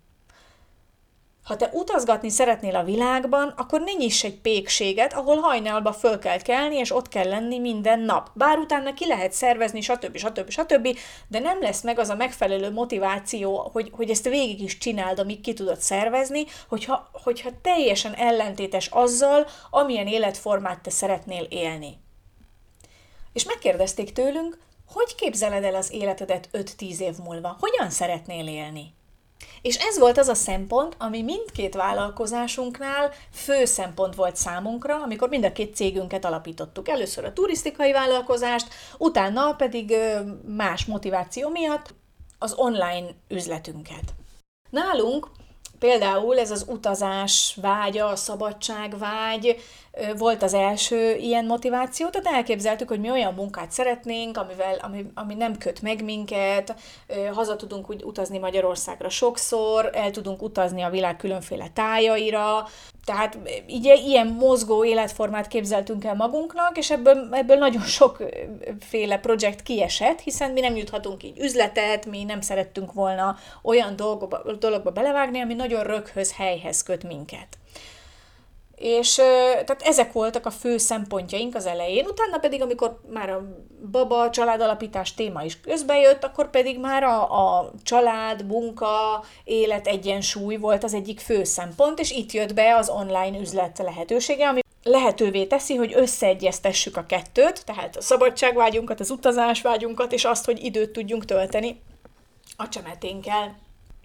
Ha 1.50 1.56
te 1.56 1.70
utazgatni 1.74 2.29
szeretnél 2.29 2.75
a 2.75 2.84
világban, 2.84 3.53
akkor 3.58 3.82
ne 3.82 3.91
nyiss 3.91 4.24
egy 4.24 4.39
pékséget, 4.39 5.13
ahol 5.13 5.38
hajnalba 5.38 5.94
föl 5.94 6.20
kell 6.20 6.41
kelni, 6.41 6.75
és 6.75 6.96
ott 6.96 7.08
kell 7.08 7.29
lenni 7.29 7.60
minden 7.60 8.00
nap. 8.00 8.29
Bár 8.34 8.58
utána 8.58 8.94
ki 8.94 9.08
lehet 9.08 9.32
szervezni, 9.32 9.82
stb. 9.82 10.18
stb. 10.18 10.50
stb. 10.50 10.98
De 11.27 11.39
nem 11.39 11.62
lesz 11.62 11.82
meg 11.82 12.00
az 12.00 12.10
a 12.10 12.15
megfelelő 12.15 12.72
motiváció, 12.72 13.70
hogy, 13.74 13.91
hogy 13.96 14.10
ezt 14.10 14.29
végig 14.29 14.62
is 14.62 14.77
csináld, 14.77 15.20
amíg 15.20 15.41
ki 15.41 15.53
tudod 15.53 15.79
szervezni, 15.79 16.46
hogyha, 16.68 17.10
hogyha 17.12 17.50
teljesen 17.62 18.13
ellentétes 18.13 18.88
azzal, 18.88 19.48
amilyen 19.70 20.08
életformát 20.08 20.82
te 20.82 20.89
szeretnél 20.89 21.44
élni. 21.44 21.98
És 23.34 23.46
megkérdezték 23.46 24.13
tőlünk, 24.13 24.58
hogy 24.91 25.15
képzeled 25.15 25.63
el 25.63 25.75
az 25.75 25.91
életedet 25.91 26.50
5-10 26.53 27.00
év 27.00 27.15
múlva? 27.24 27.58
Hogyan 27.60 27.89
szeretnél 27.89 28.48
élni? 28.48 28.93
És 29.62 29.75
ez 29.75 30.00
volt 30.00 30.17
az 30.17 30.27
a 30.27 30.34
szempont, 30.34 30.96
ami 30.98 31.22
mindkét 31.22 31.75
vállalkozásunknál 31.75 33.12
fő 33.31 33.65
szempont 33.65 34.15
volt 34.15 34.36
számunkra, 34.36 35.01
amikor 35.01 35.29
mind 35.29 35.43
a 35.43 35.51
két 35.51 35.75
cégünket 35.75 36.25
alapítottuk. 36.25 36.89
Először 36.89 37.25
a 37.25 37.34
turisztikai 37.34 37.91
vállalkozást, 37.91 38.67
utána 38.98 39.53
pedig 39.53 39.96
más 40.48 40.86
motiváció 40.86 41.50
miatt 41.50 41.93
az 42.39 42.53
online 42.53 43.08
üzletünket. 43.27 44.13
Nálunk 44.69 45.29
Például 45.79 46.39
ez 46.39 46.51
az 46.51 46.65
utazás 46.67 47.57
vágya, 47.62 48.07
a 48.07 48.15
szabadság 48.15 48.98
vágy 48.98 49.57
volt 50.17 50.43
az 50.43 50.53
első 50.53 51.15
ilyen 51.15 51.45
motiváció, 51.45 52.09
tehát 52.09 52.27
elképzeltük, 52.27 52.88
hogy 52.88 53.00
mi 53.00 53.09
olyan 53.12 53.33
munkát 53.33 53.71
szeretnénk, 53.71 54.38
amivel, 54.38 54.77
ami, 54.81 55.05
ami 55.13 55.33
nem 55.33 55.57
köt 55.57 55.81
meg 55.81 56.03
minket, 56.03 56.75
haza 57.33 57.55
tudunk 57.55 57.89
úgy 57.89 58.03
utazni 58.03 58.38
Magyarországra 58.38 59.09
sokszor, 59.09 59.89
el 59.93 60.12
tudunk 60.12 60.41
utazni 60.41 60.81
a 60.81 60.89
világ 60.89 61.17
különféle 61.17 61.69
tájaira, 61.74 62.67
tehát 63.10 63.38
így, 63.68 63.86
ilyen 63.86 64.28
mozgó 64.28 64.86
életformát 64.86 65.48
képzeltünk 65.48 66.04
el 66.04 66.16
magunknak, 66.16 66.78
és 66.78 66.92
ebből, 66.92 67.28
ebből 67.32 67.58
nagyon 67.58 67.82
sokféle 67.82 69.18
projekt 69.18 69.62
kiesett, 69.62 70.20
hiszen 70.20 70.51
mi 70.51 70.60
nem 70.60 70.75
juthatunk 70.75 71.24
így 71.24 71.39
üzletet, 71.39 72.06
mi 72.06 72.24
nem 72.24 72.42
szerettünk 72.42 72.94
volna 72.94 73.38
olyan 73.62 73.96
dolgokba, 73.96 74.54
dologba 74.60 74.92
belevágni, 74.92 75.39
ami 75.42 75.54
nagyon 75.54 75.84
röghöz, 75.84 76.34
helyhez 76.36 76.84
köt 76.84 77.04
minket. 77.04 77.48
És 78.79 79.15
tehát 79.15 79.81
ezek 79.81 80.12
voltak 80.12 80.45
a 80.45 80.51
fő 80.51 80.77
szempontjaink 80.77 81.55
az 81.55 81.65
elején, 81.65 82.05
utána 82.05 82.38
pedig, 82.38 82.62
amikor 82.62 83.00
már 83.09 83.29
a 83.29 83.41
baba 83.91 84.29
családalapítás 84.29 85.13
téma 85.13 85.43
is 85.43 85.62
közbejött, 85.62 86.24
akkor 86.24 86.50
pedig 86.50 86.79
már 86.79 87.03
a, 87.03 87.21
a 87.21 87.71
család, 87.83 88.45
munka, 88.45 89.24
élet 89.43 89.88
egyensúly 89.88 90.55
volt 90.55 90.83
az 90.83 90.93
egyik 90.93 91.19
fő 91.19 91.43
szempont, 91.43 92.00
és 92.00 92.12
itt 92.12 92.31
jött 92.31 92.53
be 92.53 92.75
az 92.75 92.89
online 92.89 93.39
üzlet 93.39 93.77
lehetősége, 93.77 94.48
ami 94.48 94.59
lehetővé 94.83 95.45
teszi, 95.45 95.75
hogy 95.75 95.93
összeegyeztessük 95.95 96.98
a 96.98 97.05
kettőt, 97.05 97.65
tehát 97.65 97.95
a 97.95 98.01
szabadságvágyunkat, 98.01 99.00
az 99.00 99.09
utazásvágyunkat, 99.09 100.12
és 100.12 100.25
azt, 100.25 100.45
hogy 100.45 100.63
időt 100.63 100.91
tudjunk 100.91 101.25
tölteni 101.25 101.81
a 102.57 102.69
csemeténkkel 102.69 103.55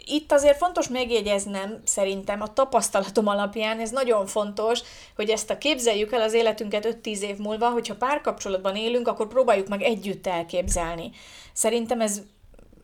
itt 0.07 0.33
azért 0.33 0.57
fontos 0.57 0.89
megjegyeznem, 0.89 1.81
szerintem 1.85 2.41
a 2.41 2.53
tapasztalatom 2.53 3.27
alapján, 3.27 3.81
ez 3.81 3.91
nagyon 3.91 4.27
fontos, 4.27 4.81
hogy 5.17 5.31
ezt 5.31 5.51
a 5.51 5.59
képzeljük 5.59 6.13
el 6.13 6.21
az 6.21 6.33
életünket 6.33 6.99
5-10 7.03 7.19
év 7.19 7.37
múlva, 7.37 7.69
hogyha 7.69 7.95
párkapcsolatban 7.95 8.77
élünk, 8.77 9.09
akkor 9.09 9.29
próbáljuk 9.29 9.69
meg 9.69 9.83
együtt 9.83 10.27
elképzelni. 10.27 11.11
Szerintem 11.53 12.01
ez 12.01 12.23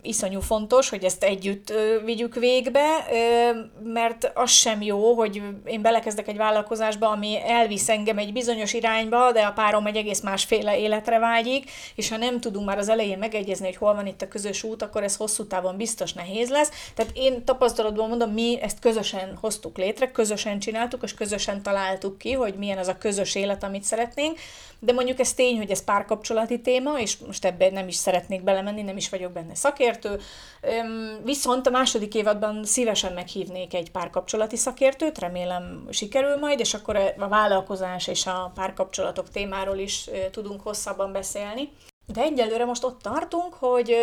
iszonyú 0.03 0.41
fontos, 0.41 0.89
hogy 0.89 1.05
ezt 1.05 1.25
együtt 1.25 1.73
vigyük 2.05 2.35
végbe, 2.35 2.87
mert 3.83 4.31
az 4.35 4.51
sem 4.51 4.83
jó, 4.83 5.15
hogy 5.15 5.43
én 5.65 5.83
belekezdek 5.83 6.29
egy 6.29 6.37
vállalkozásba, 6.37 7.09
ami 7.09 7.39
elvisz 7.47 7.89
engem 7.89 8.19
egy 8.19 8.33
bizonyos 8.33 8.73
irányba, 8.73 9.33
de 9.33 9.41
a 9.41 9.53
párom 9.53 9.87
egy 9.87 9.97
egész 9.97 10.21
másféle 10.21 10.79
életre 10.79 11.19
vágyik, 11.19 11.71
és 11.95 12.09
ha 12.09 12.17
nem 12.17 12.41
tudunk 12.41 12.67
már 12.67 12.79
az 12.79 12.89
elején 12.89 13.19
megegyezni, 13.19 13.67
hogy 13.67 13.77
hol 13.77 13.95
van 13.95 14.07
itt 14.07 14.23
a 14.23 14.29
közös 14.29 14.63
út, 14.63 14.83
akkor 14.83 15.03
ez 15.03 15.17
hosszú 15.17 15.47
távon 15.47 15.77
biztos 15.77 16.13
nehéz 16.13 16.51
lesz. 16.51 16.71
Tehát 16.95 17.13
én 17.15 17.45
tapasztalatban 17.45 18.09
mondom, 18.09 18.31
mi 18.31 18.59
ezt 18.63 18.79
közösen 18.79 19.39
hoztuk 19.41 19.77
létre, 19.77 20.11
közösen 20.11 20.59
csináltuk, 20.59 21.03
és 21.03 21.15
közösen 21.15 21.63
találtuk 21.63 22.19
ki, 22.19 22.33
hogy 22.33 22.55
milyen 22.55 22.79
az 22.79 22.89
a 22.89 22.99
közös 22.99 23.35
élet, 23.35 23.63
amit 23.63 23.83
szeretnénk, 23.83 24.39
de 24.79 24.93
mondjuk 24.93 25.19
ez 25.19 25.35
tény, 25.35 25.57
hogy 25.57 25.71
ez 25.71 25.85
párkapcsolati 25.85 26.61
téma, 26.61 26.99
és 26.99 27.17
most 27.27 27.45
ebben 27.45 27.73
nem 27.73 27.89
is 27.89 27.95
szeretnék 27.95 28.43
belemenni, 28.43 28.83
nem 28.83 28.97
is 28.97 29.09
vagyok 29.09 29.33
benne 29.33 29.55
szakértő, 29.55 29.90
viszont 31.25 31.67
a 31.67 31.71
második 31.71 32.15
évadban 32.15 32.65
szívesen 32.65 33.13
meghívnék 33.13 33.75
egy 33.75 33.91
párkapcsolati 33.91 34.57
szakértőt, 34.57 35.19
remélem 35.19 35.87
sikerül 35.91 36.37
majd, 36.37 36.61
és 36.61 36.75
akkor 36.75 36.97
a 37.19 37.29
vállalkozás 37.29 38.07
és 38.07 38.27
a 38.27 38.53
párkapcsolatok 38.55 39.31
témáról 39.31 39.79
is 39.79 40.11
tudunk 40.31 40.61
hosszabban 40.61 41.13
beszélni. 41.13 41.73
De 42.07 42.23
egyelőre 42.23 42.65
most 42.65 42.85
ott 42.85 43.03
tartunk, 43.03 43.55
hogy, 43.55 43.97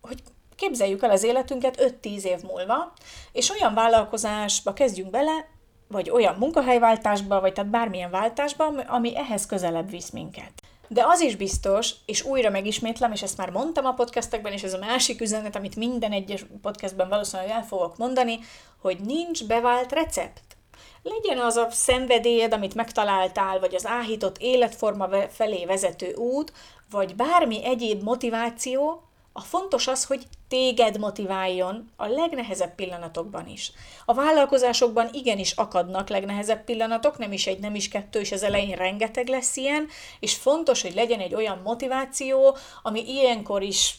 hogy 0.00 0.22
képzeljük 0.56 1.02
el 1.02 1.10
az 1.10 1.22
életünket 1.22 1.96
5-10 2.02 2.22
év 2.22 2.42
múlva, 2.42 2.92
és 3.32 3.50
olyan 3.50 3.74
vállalkozásba 3.74 4.72
kezdjünk 4.72 5.10
bele, 5.10 5.46
vagy 5.88 6.10
olyan 6.10 6.34
munkahelyváltásba, 6.38 7.40
vagy 7.40 7.52
tehát 7.52 7.70
bármilyen 7.70 8.10
váltásba, 8.10 8.64
ami 8.66 9.16
ehhez 9.16 9.46
közelebb 9.46 9.90
visz 9.90 10.10
minket. 10.10 10.52
De 10.92 11.04
az 11.06 11.20
is 11.20 11.36
biztos, 11.36 11.90
és 12.06 12.24
újra 12.24 12.50
megismétlem, 12.50 13.12
és 13.12 13.22
ezt 13.22 13.36
már 13.36 13.50
mondtam 13.50 13.84
a 13.84 13.92
podcastekben, 13.92 14.52
és 14.52 14.62
ez 14.62 14.72
a 14.72 14.78
másik 14.78 15.20
üzenet, 15.20 15.56
amit 15.56 15.76
minden 15.76 16.12
egyes 16.12 16.44
podcastben 16.62 17.08
valószínűleg 17.08 17.50
el 17.50 17.64
fogok 17.64 17.96
mondani, 17.96 18.38
hogy 18.80 18.98
nincs 19.00 19.44
bevált 19.44 19.92
recept. 19.92 20.56
Legyen 21.02 21.38
az 21.38 21.56
a 21.56 21.68
szenvedélyed, 21.70 22.52
amit 22.52 22.74
megtaláltál, 22.74 23.60
vagy 23.60 23.74
az 23.74 23.86
áhított 23.86 24.38
életforma 24.38 25.08
felé 25.28 25.64
vezető 25.64 26.14
út, 26.14 26.52
vagy 26.90 27.16
bármi 27.16 27.64
egyéb 27.64 28.02
motiváció, 28.02 29.02
a 29.32 29.40
fontos 29.40 29.86
az, 29.86 30.04
hogy 30.04 30.26
téged 30.52 30.98
motiváljon 30.98 31.90
a 31.96 32.06
legnehezebb 32.06 32.74
pillanatokban 32.74 33.46
is. 33.46 33.72
A 34.04 34.14
vállalkozásokban 34.14 35.08
igenis 35.12 35.52
akadnak 35.52 36.08
legnehezebb 36.08 36.64
pillanatok, 36.64 37.18
nem 37.18 37.32
is 37.32 37.46
egy, 37.46 37.58
nem 37.58 37.74
is 37.74 37.88
kettő, 37.88 38.20
és 38.20 38.32
az 38.32 38.42
elején 38.42 38.76
rengeteg 38.76 39.28
lesz 39.28 39.56
ilyen, 39.56 39.88
és 40.20 40.34
fontos, 40.34 40.82
hogy 40.82 40.94
legyen 40.94 41.20
egy 41.20 41.34
olyan 41.34 41.60
motiváció, 41.64 42.56
ami 42.82 43.10
ilyenkor 43.10 43.62
is 43.62 43.94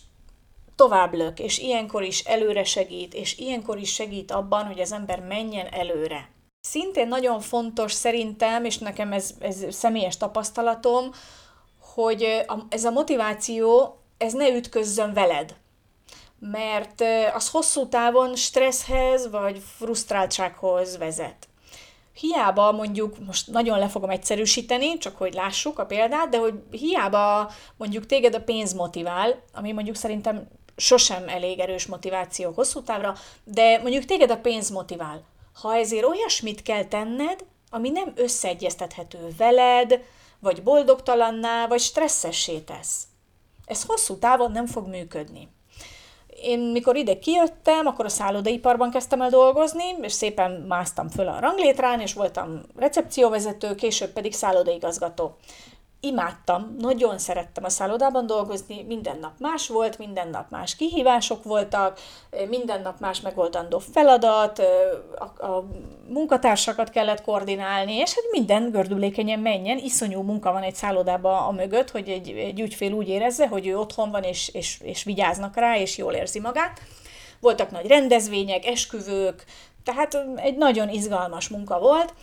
tovább 0.76 1.14
lök, 1.14 1.40
és 1.40 1.58
ilyenkor 1.58 2.04
is 2.04 2.20
előre 2.20 2.64
segít, 2.64 3.14
és 3.14 3.38
ilyenkor 3.38 3.78
is 3.78 3.94
segít 3.94 4.32
abban, 4.32 4.66
hogy 4.66 4.80
az 4.80 4.92
ember 4.92 5.20
menjen 5.20 5.68
előre. 5.68 6.30
Szintén 6.62 7.08
nagyon 7.08 7.40
fontos 7.40 7.92
szerintem, 7.92 8.66
és 8.66 8.78
nekem 8.78 9.12
ez, 9.12 9.34
ez 9.40 9.66
személyes 9.70 10.18
tapasztalatom, 10.18 11.12
hogy 11.94 12.46
ez 12.70 12.86
a 12.86 12.92
motiváció 12.92 13.98
ez 14.18 14.34
ne 14.34 14.50
ütközzön 14.56 15.14
veled. 15.14 15.62
Mert 16.52 17.04
az 17.34 17.50
hosszú 17.50 17.88
távon 17.88 18.36
stresszhez 18.36 19.30
vagy 19.30 19.62
frusztráltsághoz 19.78 20.98
vezet. 20.98 21.48
Hiába 22.14 22.72
mondjuk, 22.72 23.26
most 23.26 23.48
nagyon 23.48 23.80
le 23.80 23.88
fogom 23.88 24.10
egyszerűsíteni, 24.10 24.98
csak 24.98 25.18
hogy 25.18 25.34
lássuk 25.34 25.80
a 25.80 25.86
példát, 25.86 26.30
de 26.30 26.38
hogy 26.38 26.54
hiába 26.72 27.52
mondjuk 27.78 28.06
téged 28.06 28.36
a 28.36 28.44
pénz 28.44 28.74
motivál, 28.74 29.44
ami 29.54 29.72
mondjuk 29.72 29.96
szerintem 29.96 30.48
sosem 30.76 31.28
elég 31.28 31.60
erős 31.60 31.86
motiváció 31.86 32.52
hosszú 32.52 32.82
távra, 32.82 33.16
de 33.44 33.80
mondjuk 33.82 34.06
téged 34.06 34.32
a 34.32 34.38
pénz 34.38 34.70
motivál. 34.70 35.24
Ha 35.62 35.76
ezért 35.76 36.06
olyasmit 36.06 36.62
kell 36.62 36.86
tenned, 36.86 37.46
ami 37.70 37.90
nem 37.90 38.14
összeegyeztethető 38.16 39.34
veled, 39.38 40.04
vagy 40.40 40.64
boldogtalanná, 40.64 41.68
vagy 41.68 41.80
stresszessé 41.80 42.60
tesz. 42.60 43.04
Ez 43.66 43.84
hosszú 43.84 44.18
távon 44.18 44.52
nem 44.52 44.66
fog 44.66 44.88
működni. 44.88 45.50
Én 46.44 46.60
mikor 46.60 46.96
ide 46.96 47.20
kijöttem, 47.20 47.86
akkor 47.86 48.06
a 48.06 48.10
szállodaiparban 48.10 48.92
kezdtem 48.92 49.22
el 49.22 49.30
dolgozni, 49.30 49.84
és 50.02 50.12
szépen 50.12 50.52
másztam 50.52 51.10
föl 51.10 51.28
a 51.28 51.40
ranglétrán, 51.40 52.00
és 52.00 52.14
voltam 52.14 52.62
recepcióvezető, 52.76 53.76
később 53.76 54.10
pedig 54.10 54.34
szállodaigazgató 54.34 55.36
imádtam, 56.04 56.76
nagyon 56.80 57.18
szerettem 57.18 57.64
a 57.64 57.70
szállodában 57.70 58.26
dolgozni, 58.26 58.84
minden 58.88 59.18
nap 59.22 59.32
más 59.40 59.68
volt, 59.68 59.98
minden 59.98 60.30
nap 60.30 60.50
más 60.50 60.76
kihívások 60.76 61.44
voltak, 61.44 62.00
minden 62.50 62.82
nap 62.82 63.00
más 63.00 63.22
megoldandó 63.22 63.80
feladat, 63.80 64.62
a, 65.16 65.46
a 65.46 65.66
munkatársakat 66.08 66.90
kellett 66.90 67.22
koordinálni, 67.22 67.94
és 67.94 68.14
hát 68.14 68.32
minden 68.32 68.72
gördülékenyen 68.72 69.40
menjen, 69.40 69.78
iszonyú 69.78 70.22
munka 70.22 70.52
van 70.52 70.64
egy 70.64 70.76
szállodában 70.76 71.44
a 71.44 71.52
mögött, 71.52 71.92
hogy 71.92 72.10
egy, 72.10 72.30
egy 72.30 72.60
ügyfél 72.60 72.92
úgy 72.92 73.08
érezze, 73.08 73.48
hogy 73.48 73.68
ő 73.68 73.78
otthon 73.78 74.12
van, 74.12 74.24
és, 74.24 74.50
és, 74.54 74.80
és 74.82 75.04
vigyáznak 75.04 75.56
rá, 75.56 75.78
és 75.78 75.98
jól 75.98 76.14
érzi 76.14 76.40
magát. 76.40 76.82
Voltak 77.40 77.72
nagy 77.72 77.88
rendezvények, 77.88 78.66
esküvők, 78.66 79.46
tehát 79.84 80.18
egy 80.36 80.58
nagyon 80.58 80.90
izgalmas 80.90 81.50
munka 81.50 81.80
volt, 81.80 82.14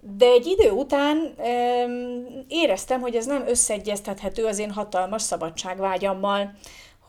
de 0.00 0.26
egy 0.26 0.46
idő 0.46 0.70
után 0.70 1.34
éreztem, 2.48 3.00
hogy 3.00 3.16
ez 3.16 3.26
nem 3.26 3.44
összeegyeztethető 3.46 4.44
az 4.44 4.58
én 4.58 4.70
hatalmas 4.70 5.22
szabadságvágyammal 5.22 6.52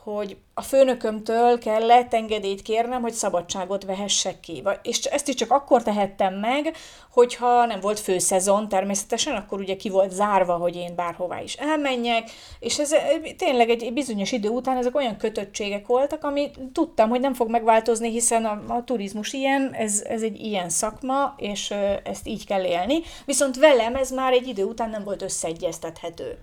hogy 0.04 0.38
a 0.54 0.62
főnökömtől 0.62 1.60
kellett 1.60 2.14
engedélyt 2.14 2.62
kérnem, 2.62 3.02
hogy 3.02 3.14
szabadságot 3.14 3.84
vehessek 3.84 4.40
ki. 4.40 4.64
És 4.84 5.00
ezt 5.00 5.28
is 5.28 5.36
csak 5.36 5.52
akkor 5.52 5.84
tehettem 5.84 6.34
meg, 6.34 6.76
hogyha 7.12 7.66
nem 7.66 7.80
volt 7.80 8.00
főszezon 8.00 8.70
természetesen, 8.70 9.36
akkor 9.36 9.60
ugye 9.60 9.76
ki 9.76 9.90
volt 9.90 10.12
zárva, 10.12 10.54
hogy 10.54 10.76
én 10.76 10.96
bárhová 10.96 11.42
is 11.42 11.54
elmenjek, 11.54 12.30
és 12.60 12.80
ez 12.80 12.94
eh, 12.94 13.20
tényleg 13.38 13.70
egy 13.70 13.94
bizonyos 13.94 14.32
idő 14.32 14.50
után 14.50 14.78
ezek 14.78 14.96
olyan 14.96 15.18
kötöttségek 15.18 15.88
voltak, 15.88 16.24
ami 16.24 16.52
tudtam, 16.74 17.10
hogy 17.10 17.20
nem 17.20 17.34
fog 17.34 17.50
megváltozni, 17.50 18.10
hiszen 18.10 18.46
a, 18.46 18.64
a 18.68 18.84
turizmus 18.84 19.34
ilyen, 19.34 19.74
ez, 19.74 20.02
ez 20.02 20.22
egy 20.22 20.40
ilyen 20.40 20.70
szakma, 20.70 21.34
és 21.38 21.74
ezt 22.04 22.28
így 22.28 22.46
kell 22.46 22.64
élni, 22.64 23.02
viszont 23.26 23.58
velem 23.58 23.96
ez 23.96 24.12
már 24.12 24.34
egy 24.34 24.48
idő 24.48 24.64
után 24.64 24.90
nem 24.90 25.04
volt 25.04 25.22
összeegyeztethető. 25.22 26.38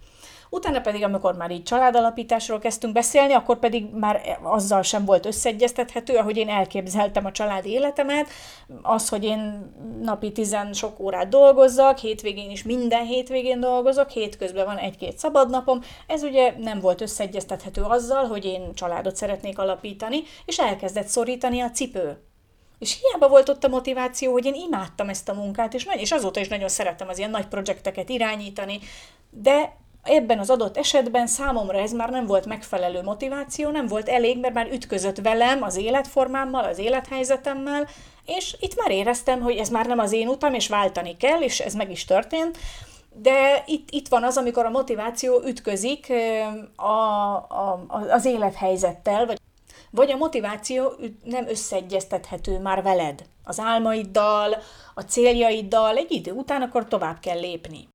Utána 0.57 0.81
pedig, 0.81 1.03
amikor 1.03 1.37
már 1.37 1.51
így 1.51 1.63
családalapításról 1.63 2.59
kezdtünk 2.59 2.93
beszélni, 2.93 3.33
akkor 3.33 3.59
pedig 3.59 3.87
már 3.95 4.39
azzal 4.43 4.83
sem 4.83 5.05
volt 5.05 5.27
összeegyeztethető, 5.27 6.17
ahogy 6.17 6.37
én 6.37 6.49
elképzeltem 6.49 7.25
a 7.25 7.33
család 7.33 7.67
életemet, 7.67 8.29
az, 8.83 9.09
hogy 9.09 9.25
én 9.25 9.73
napi 10.03 10.33
tizen 10.33 10.73
sok 10.73 11.01
órát 11.01 11.29
dolgozzak, 11.29 11.99
hétvégén 11.99 12.51
is 12.51 12.63
minden 12.63 13.05
hétvégén 13.05 13.61
dolgozok, 13.61 14.11
hétközben 14.11 14.65
van 14.65 14.77
egy-két 14.77 15.19
szabad 15.19 15.51
napom, 15.51 15.81
ez 16.07 16.23
ugye 16.23 16.55
nem 16.59 16.81
volt 16.81 17.01
összeegyeztethető 17.01 17.83
azzal, 17.83 18.27
hogy 18.27 18.45
én 18.45 18.75
családot 18.75 19.17
szeretnék 19.17 19.59
alapítani, 19.59 20.23
és 20.45 20.59
elkezdett 20.59 21.07
szorítani 21.07 21.61
a 21.61 21.71
cipő. 21.71 22.21
És 22.79 22.99
hiába 23.01 23.29
volt 23.29 23.49
ott 23.49 23.65
a 23.65 23.69
motiváció, 23.69 24.33
hogy 24.33 24.45
én 24.45 24.55
imádtam 24.55 25.09
ezt 25.09 25.29
a 25.29 25.35
munkát, 25.35 25.75
és, 25.75 25.87
és 25.93 26.13
azóta 26.13 26.41
is 26.41 26.49
nagyon 26.49 26.69
szerettem 26.69 27.09
az 27.09 27.19
ilyen 27.19 27.31
nagy 27.31 27.47
projekteket 27.47 28.09
irányítani, 28.09 28.79
de 29.31 29.85
ebben 30.07 30.39
az 30.39 30.51
adott 30.51 30.77
esetben 30.77 31.27
számomra 31.27 31.79
ez 31.79 31.93
már 31.93 32.11
nem 32.11 32.27
volt 32.27 32.47
megfelelő 32.47 33.03
motiváció, 33.03 33.71
nem 33.71 33.87
volt 33.87 34.09
elég, 34.09 34.41
mert 34.41 34.55
már 34.55 34.69
ütközött 34.73 35.21
velem, 35.21 35.63
az 35.63 35.77
életformámmal, 35.77 36.65
az 36.65 36.79
élethelyzetemmel, 36.79 37.89
és 38.25 38.57
itt 38.61 38.77
már 38.77 38.91
éreztem, 38.91 39.41
hogy 39.41 39.57
ez 39.57 39.69
már 39.69 39.87
nem 39.87 39.99
az 39.99 40.13
én 40.13 40.29
utam, 40.29 40.55
és 40.55 40.69
váltani 40.69 41.17
kell, 41.17 41.41
és 41.41 41.61
ez 41.61 41.75
meg 41.75 41.91
is 41.91 42.05
történt, 42.05 42.59
de 43.13 43.63
itt, 43.67 43.89
itt 43.91 44.09
van 44.09 44.25
az, 44.25 44.37
amikor 44.37 44.65
a 44.65 44.71
motiváció 44.71 45.43
ütközik 45.47 46.13
a, 46.77 46.93
a, 47.35 47.87
az 48.11 48.25
élethelyzettel, 48.25 49.27
vagy 49.27 49.39
vagy 49.91 50.11
a 50.11 50.17
motiváció 50.17 50.93
nem 51.25 51.49
összeegyeztethető 51.49 52.59
már 52.59 52.83
veled. 52.83 53.25
Az 53.45 53.61
álmaiddal, 53.61 54.57
a 54.95 55.01
céljaiddal, 55.01 55.97
egy 55.97 56.13
idő 56.13 56.33
után 56.33 56.63
akkor 56.63 56.89
tovább 56.89 57.19
kell 57.21 57.39
lépni. 57.39 57.89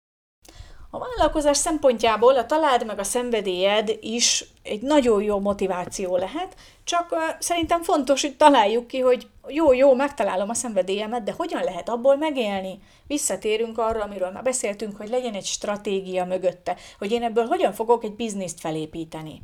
A 0.94 1.00
vállalkozás 1.00 1.58
szempontjából 1.58 2.36
a 2.38 2.46
találd 2.46 2.86
meg 2.86 3.00
a 3.00 3.04
szenvedélyed 3.04 3.98
is 4.02 4.46
egy 4.64 4.82
nagyon 4.82 5.22
jó 5.22 5.40
motiváció 5.40 6.18
lehet, 6.18 6.56
csak 6.84 7.36
szerintem 7.40 7.82
fontos, 7.82 8.22
hogy 8.22 8.38
találjuk 8.38 8.88
ki, 8.88 9.00
hogy 9.00 9.28
jó, 9.48 9.74
jó, 9.74 9.94
megtalálom 9.94 10.50
a 10.50 10.54
szenvedélyemet, 10.54 11.24
de 11.24 11.34
hogyan 11.38 11.64
lehet 11.64 11.90
abból 11.90 12.16
megélni? 12.16 12.80
Visszatérünk 13.08 13.78
arra, 13.78 14.04
amiről 14.04 14.32
már 14.32 14.44
beszéltünk, 14.44 14.98
hogy 14.98 15.10
legyen 15.10 15.34
egy 15.34 15.46
stratégia 15.46 16.26
mögötte, 16.26 16.76
hogy 16.98 17.12
én 17.12 17.24
ebből 17.24 17.46
hogyan 17.46 17.74
fogok 17.74 18.04
egy 18.04 18.16
bizniszt 18.16 18.60
felépíteni. 18.60 19.42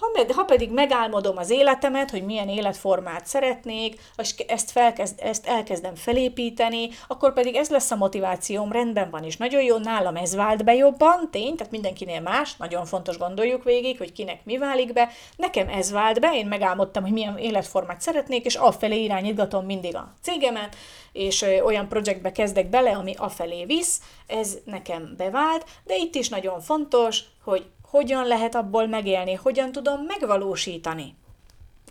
Ha, 0.00 0.10
med, 0.12 0.32
ha 0.32 0.44
pedig 0.44 0.70
megálmodom 0.70 1.36
az 1.36 1.50
életemet, 1.50 2.10
hogy 2.10 2.24
milyen 2.24 2.48
életformát 2.48 3.26
szeretnék, 3.26 4.00
és 4.16 4.34
ezt, 4.46 4.70
felkezd, 4.70 5.20
ezt 5.20 5.46
elkezdem 5.46 5.94
felépíteni, 5.94 6.88
akkor 7.06 7.32
pedig 7.32 7.54
ez 7.54 7.68
lesz 7.68 7.90
a 7.90 7.96
motivációm, 7.96 8.72
rendben 8.72 9.10
van, 9.10 9.24
és 9.24 9.36
nagyon 9.36 9.62
jó, 9.62 9.78
nálam 9.78 10.16
ez 10.16 10.34
vált 10.34 10.64
be 10.64 10.74
jobban, 10.74 11.28
tény, 11.30 11.56
tehát 11.56 11.72
mindenkinél 11.72 12.20
más, 12.20 12.56
nagyon 12.56 12.84
fontos 12.84 13.18
gondoljuk 13.18 13.64
végig, 13.64 13.98
hogy 13.98 14.12
kinek 14.12 14.44
mi 14.44 14.58
válik 14.58 14.92
be. 14.92 15.08
Nekem 15.36 15.68
ez 15.68 15.90
vált 15.90 16.20
be, 16.20 16.30
én 16.34 16.46
megálmodtam, 16.46 17.02
hogy 17.02 17.12
milyen 17.12 17.38
életformát 17.38 18.00
szeretnék, 18.00 18.44
és 18.44 18.54
afelé 18.54 19.02
irányítgatom 19.02 19.64
mindig 19.64 19.96
a 19.96 20.14
cégemet, 20.22 20.76
és 21.12 21.42
olyan 21.64 21.88
projektbe 21.88 22.32
kezdek 22.32 22.68
bele, 22.70 22.90
ami 22.90 23.14
afelé 23.16 23.64
visz, 23.64 24.00
ez 24.26 24.58
nekem 24.64 25.14
bevált, 25.16 25.64
de 25.84 25.96
itt 25.96 26.14
is 26.14 26.28
nagyon 26.28 26.60
fontos, 26.60 27.22
hogy 27.44 27.64
hogyan 27.90 28.26
lehet 28.26 28.54
abból 28.54 28.86
megélni, 28.86 29.34
hogyan 29.34 29.72
tudom 29.72 30.00
megvalósítani. 30.06 31.16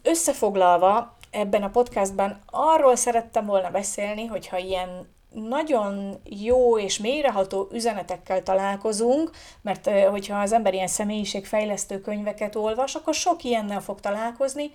Összefoglalva, 0.03 1.15
ebben 1.31 1.63
a 1.63 1.69
podcastban 1.69 2.41
arról 2.45 2.95
szerettem 2.95 3.45
volna 3.45 3.69
beszélni, 3.69 4.25
hogyha 4.25 4.57
ilyen 4.57 5.15
nagyon 5.33 6.19
jó 6.23 6.79
és 6.79 6.99
mélyreható 6.99 7.67
üzenetekkel 7.71 8.43
találkozunk, 8.43 9.31
mert 9.61 9.89
hogyha 10.09 10.39
az 10.39 10.51
ember 10.51 10.73
ilyen 10.73 10.87
személyiségfejlesztő 10.87 12.01
könyveket 12.01 12.55
olvas, 12.55 12.95
akkor 12.95 13.13
sok 13.13 13.43
ilyennel 13.43 13.81
fog 13.81 13.99
találkozni, 13.99 14.71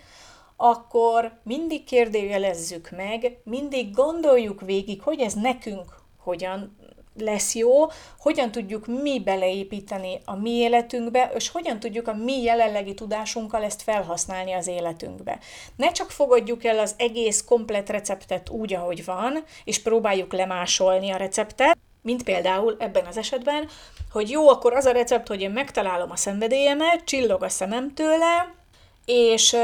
akkor 0.56 1.32
mindig 1.42 1.84
kérdőjelezzük 1.84 2.90
meg, 2.90 3.38
mindig 3.44 3.94
gondoljuk 3.94 4.60
végig, 4.60 5.02
hogy 5.02 5.20
ez 5.20 5.34
nekünk 5.34 6.00
hogyan 6.18 6.76
lesz 7.18 7.54
jó, 7.54 7.86
hogyan 8.18 8.50
tudjuk 8.50 8.86
mi 8.86 9.20
beleépíteni 9.20 10.20
a 10.24 10.36
mi 10.36 10.50
életünkbe, 10.50 11.30
és 11.34 11.48
hogyan 11.48 11.80
tudjuk 11.80 12.08
a 12.08 12.14
mi 12.14 12.42
jelenlegi 12.42 12.94
tudásunkkal 12.94 13.62
ezt 13.62 13.82
felhasználni 13.82 14.52
az 14.52 14.66
életünkbe. 14.66 15.38
Ne 15.76 15.92
csak 15.92 16.10
fogadjuk 16.10 16.64
el 16.64 16.78
az 16.78 16.94
egész 16.98 17.44
komplet 17.44 17.88
receptet 17.88 18.48
úgy, 18.48 18.74
ahogy 18.74 19.04
van, 19.04 19.44
és 19.64 19.82
próbáljuk 19.82 20.32
lemásolni 20.32 21.10
a 21.10 21.16
receptet, 21.16 21.78
mint 22.02 22.22
például 22.22 22.76
ebben 22.78 23.06
az 23.06 23.16
esetben, 23.16 23.68
hogy 24.12 24.30
jó, 24.30 24.48
akkor 24.48 24.72
az 24.72 24.84
a 24.84 24.92
recept, 24.92 25.28
hogy 25.28 25.40
én 25.40 25.50
megtalálom 25.50 26.10
a 26.10 26.16
szenvedélyemet, 26.16 27.04
csillog 27.04 27.42
a 27.42 27.48
szemem 27.48 27.94
tőle, 27.94 28.61
és 29.04 29.56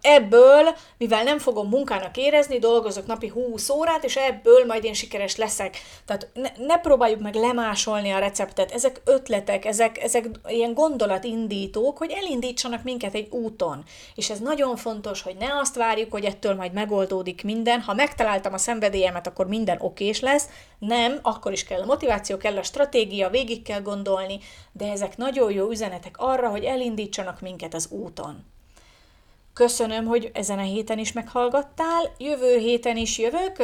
ebből, 0.00 0.76
mivel 0.98 1.22
nem 1.22 1.38
fogom 1.38 1.68
munkának 1.68 2.16
érezni, 2.16 2.58
dolgozok 2.58 3.06
napi 3.06 3.28
20 3.28 3.70
órát, 3.70 4.04
és 4.04 4.16
ebből 4.16 4.64
majd 4.66 4.84
én 4.84 4.92
sikeres 4.92 5.36
leszek. 5.36 5.76
Tehát 6.04 6.28
ne, 6.34 6.48
ne 6.66 6.78
próbáljuk 6.78 7.20
meg 7.20 7.34
lemásolni 7.34 8.10
a 8.10 8.18
receptet. 8.18 8.72
Ezek 8.72 9.00
ötletek, 9.04 9.64
ezek, 9.64 10.02
ezek 10.02 10.30
ilyen 10.46 10.74
gondolatindítók, 10.74 11.98
hogy 11.98 12.10
elindítsanak 12.10 12.82
minket 12.82 13.14
egy 13.14 13.28
úton. 13.30 13.84
És 14.14 14.30
ez 14.30 14.38
nagyon 14.38 14.76
fontos, 14.76 15.22
hogy 15.22 15.36
ne 15.36 15.58
azt 15.58 15.76
várjuk, 15.76 16.10
hogy 16.10 16.24
ettől 16.24 16.54
majd 16.54 16.72
megoldódik 16.72 17.44
minden. 17.44 17.80
Ha 17.80 17.94
megtaláltam 17.94 18.52
a 18.52 18.58
szenvedélyemet, 18.58 19.26
akkor 19.26 19.46
minden 19.46 19.78
okés 19.80 20.20
lesz. 20.20 20.48
Nem, 20.78 21.18
akkor 21.22 21.52
is 21.52 21.64
kell 21.64 21.80
a 21.80 21.86
motiváció, 21.86 22.36
kell 22.36 22.56
a 22.56 22.62
stratégia, 22.62 23.30
végig 23.30 23.62
kell 23.62 23.80
gondolni, 23.80 24.38
de 24.72 24.90
ezek 24.90 25.16
nagyon 25.16 25.52
jó 25.52 25.70
üzenetek 25.70 26.14
arra, 26.18 26.48
hogy 26.48 26.64
elindítsanak 26.64 27.40
minket 27.40 27.74
az 27.74 27.88
úton. 27.90 28.52
Köszönöm, 29.54 30.04
hogy 30.06 30.30
ezen 30.34 30.58
a 30.58 30.62
héten 30.62 30.98
is 30.98 31.12
meghallgattál. 31.12 32.02
Jövő 32.18 32.56
héten 32.56 32.96
is 32.96 33.18
jövök. 33.18 33.56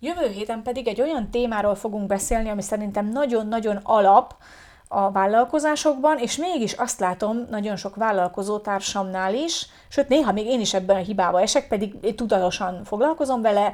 Jövő 0.00 0.28
héten 0.28 0.62
pedig 0.62 0.88
egy 0.88 1.00
olyan 1.00 1.30
témáról 1.30 1.74
fogunk 1.74 2.06
beszélni, 2.06 2.48
ami 2.48 2.62
szerintem 2.62 3.08
nagyon-nagyon 3.08 3.76
alap 3.82 4.34
a 4.88 5.10
vállalkozásokban, 5.10 6.18
és 6.18 6.36
mégis 6.36 6.72
azt 6.72 7.00
látom 7.00 7.46
nagyon 7.50 7.76
sok 7.76 7.96
vállalkozó 7.96 8.58
társamnál 8.58 9.34
is, 9.34 9.66
sőt, 9.88 10.08
néha 10.08 10.32
még 10.32 10.46
én 10.46 10.60
is 10.60 10.74
ebben 10.74 10.96
a 10.96 11.04
hibába 11.04 11.40
esek, 11.40 11.68
pedig 11.68 12.14
tudatosan 12.14 12.84
foglalkozom 12.84 13.42
vele, 13.42 13.72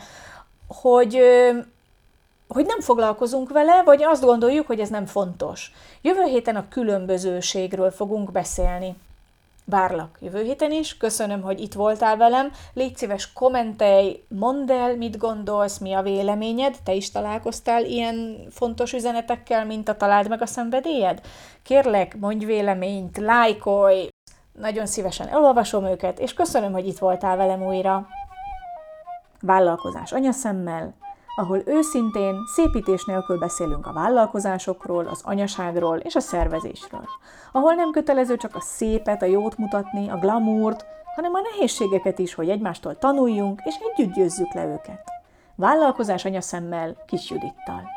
hogy 0.69 1.21
hogy 2.49 2.67
nem 2.67 2.81
foglalkozunk 2.81 3.51
vele, 3.51 3.83
vagy 3.83 4.03
azt 4.03 4.25
gondoljuk, 4.25 4.67
hogy 4.67 4.81
ez 4.81 4.89
nem 4.89 5.07
fontos. 5.07 5.73
Jövő 6.03 6.23
héten 6.23 6.57
a 6.57 6.69
különbözőségről 6.69 7.91
fogunk 7.91 8.33
beszélni. 8.33 8.97
Várlak 9.69 10.19
jövő 10.21 10.43
héten 10.43 10.73
is, 10.73 10.97
köszönöm, 10.97 11.43
hogy 11.43 11.61
itt 11.61 11.73
voltál 11.73 12.17
velem, 12.17 12.53
légy 12.73 12.97
szíves, 12.97 13.33
kommentelj, 13.33 14.25
mondd 14.29 14.71
el, 14.71 14.97
mit 14.97 15.19
gondolsz, 15.19 15.79
mi 15.79 15.93
a 15.93 16.03
véleményed, 16.03 16.77
te 16.85 16.93
is 16.93 17.11
találkoztál 17.11 17.85
ilyen 17.85 18.47
fontos 18.51 18.93
üzenetekkel, 18.93 19.65
mint 19.65 19.89
a 19.89 19.97
találd 19.97 20.29
meg 20.29 20.43
a 20.43 20.47
szenvedélyed? 20.47 21.21
Kérlek, 21.63 22.17
mondj 22.19 22.45
véleményt, 22.45 23.17
lájkolj, 23.17 24.09
nagyon 24.53 24.87
szívesen 24.87 25.29
elolvasom 25.29 25.85
őket, 25.85 26.19
és 26.19 26.35
köszönöm, 26.35 26.73
hogy 26.73 26.87
itt 26.87 26.99
voltál 26.99 27.37
velem 27.37 27.63
újra. 27.63 28.07
Vállalkozás 29.41 30.13
anyaszemmel, 30.13 30.95
ahol 31.39 31.63
őszintén, 31.65 32.45
szépítés 32.47 33.05
nélkül 33.05 33.39
beszélünk 33.39 33.87
a 33.87 33.93
vállalkozásokról, 33.93 35.07
az 35.07 35.21
anyaságról 35.25 35.99
és 35.99 36.15
a 36.15 36.21
szervezésről. 36.21 37.09
Ahol 37.53 37.75
nem 37.75 37.91
kötelező 37.91 38.37
csak 38.37 38.55
a 38.55 38.61
szépet, 38.61 39.23
a 39.23 39.27
jót 39.27 39.59
mutatni, 39.59 40.09
a 40.09 40.17
glamourt, 40.17 40.85
hanem 41.15 41.35
a 41.35 41.41
nehézségeket 41.41 42.19
is, 42.19 42.35
hogy 42.35 42.49
egymástól 42.49 42.99
tanuljunk 42.99 43.61
és 43.65 43.75
együtt 43.75 44.15
győzzük 44.15 44.53
le 44.53 44.65
őket. 44.65 45.03
Vállalkozás 45.55 46.25
anyaszemmel, 46.25 46.97
Kis 47.07 47.31
Judittal. 47.31 47.96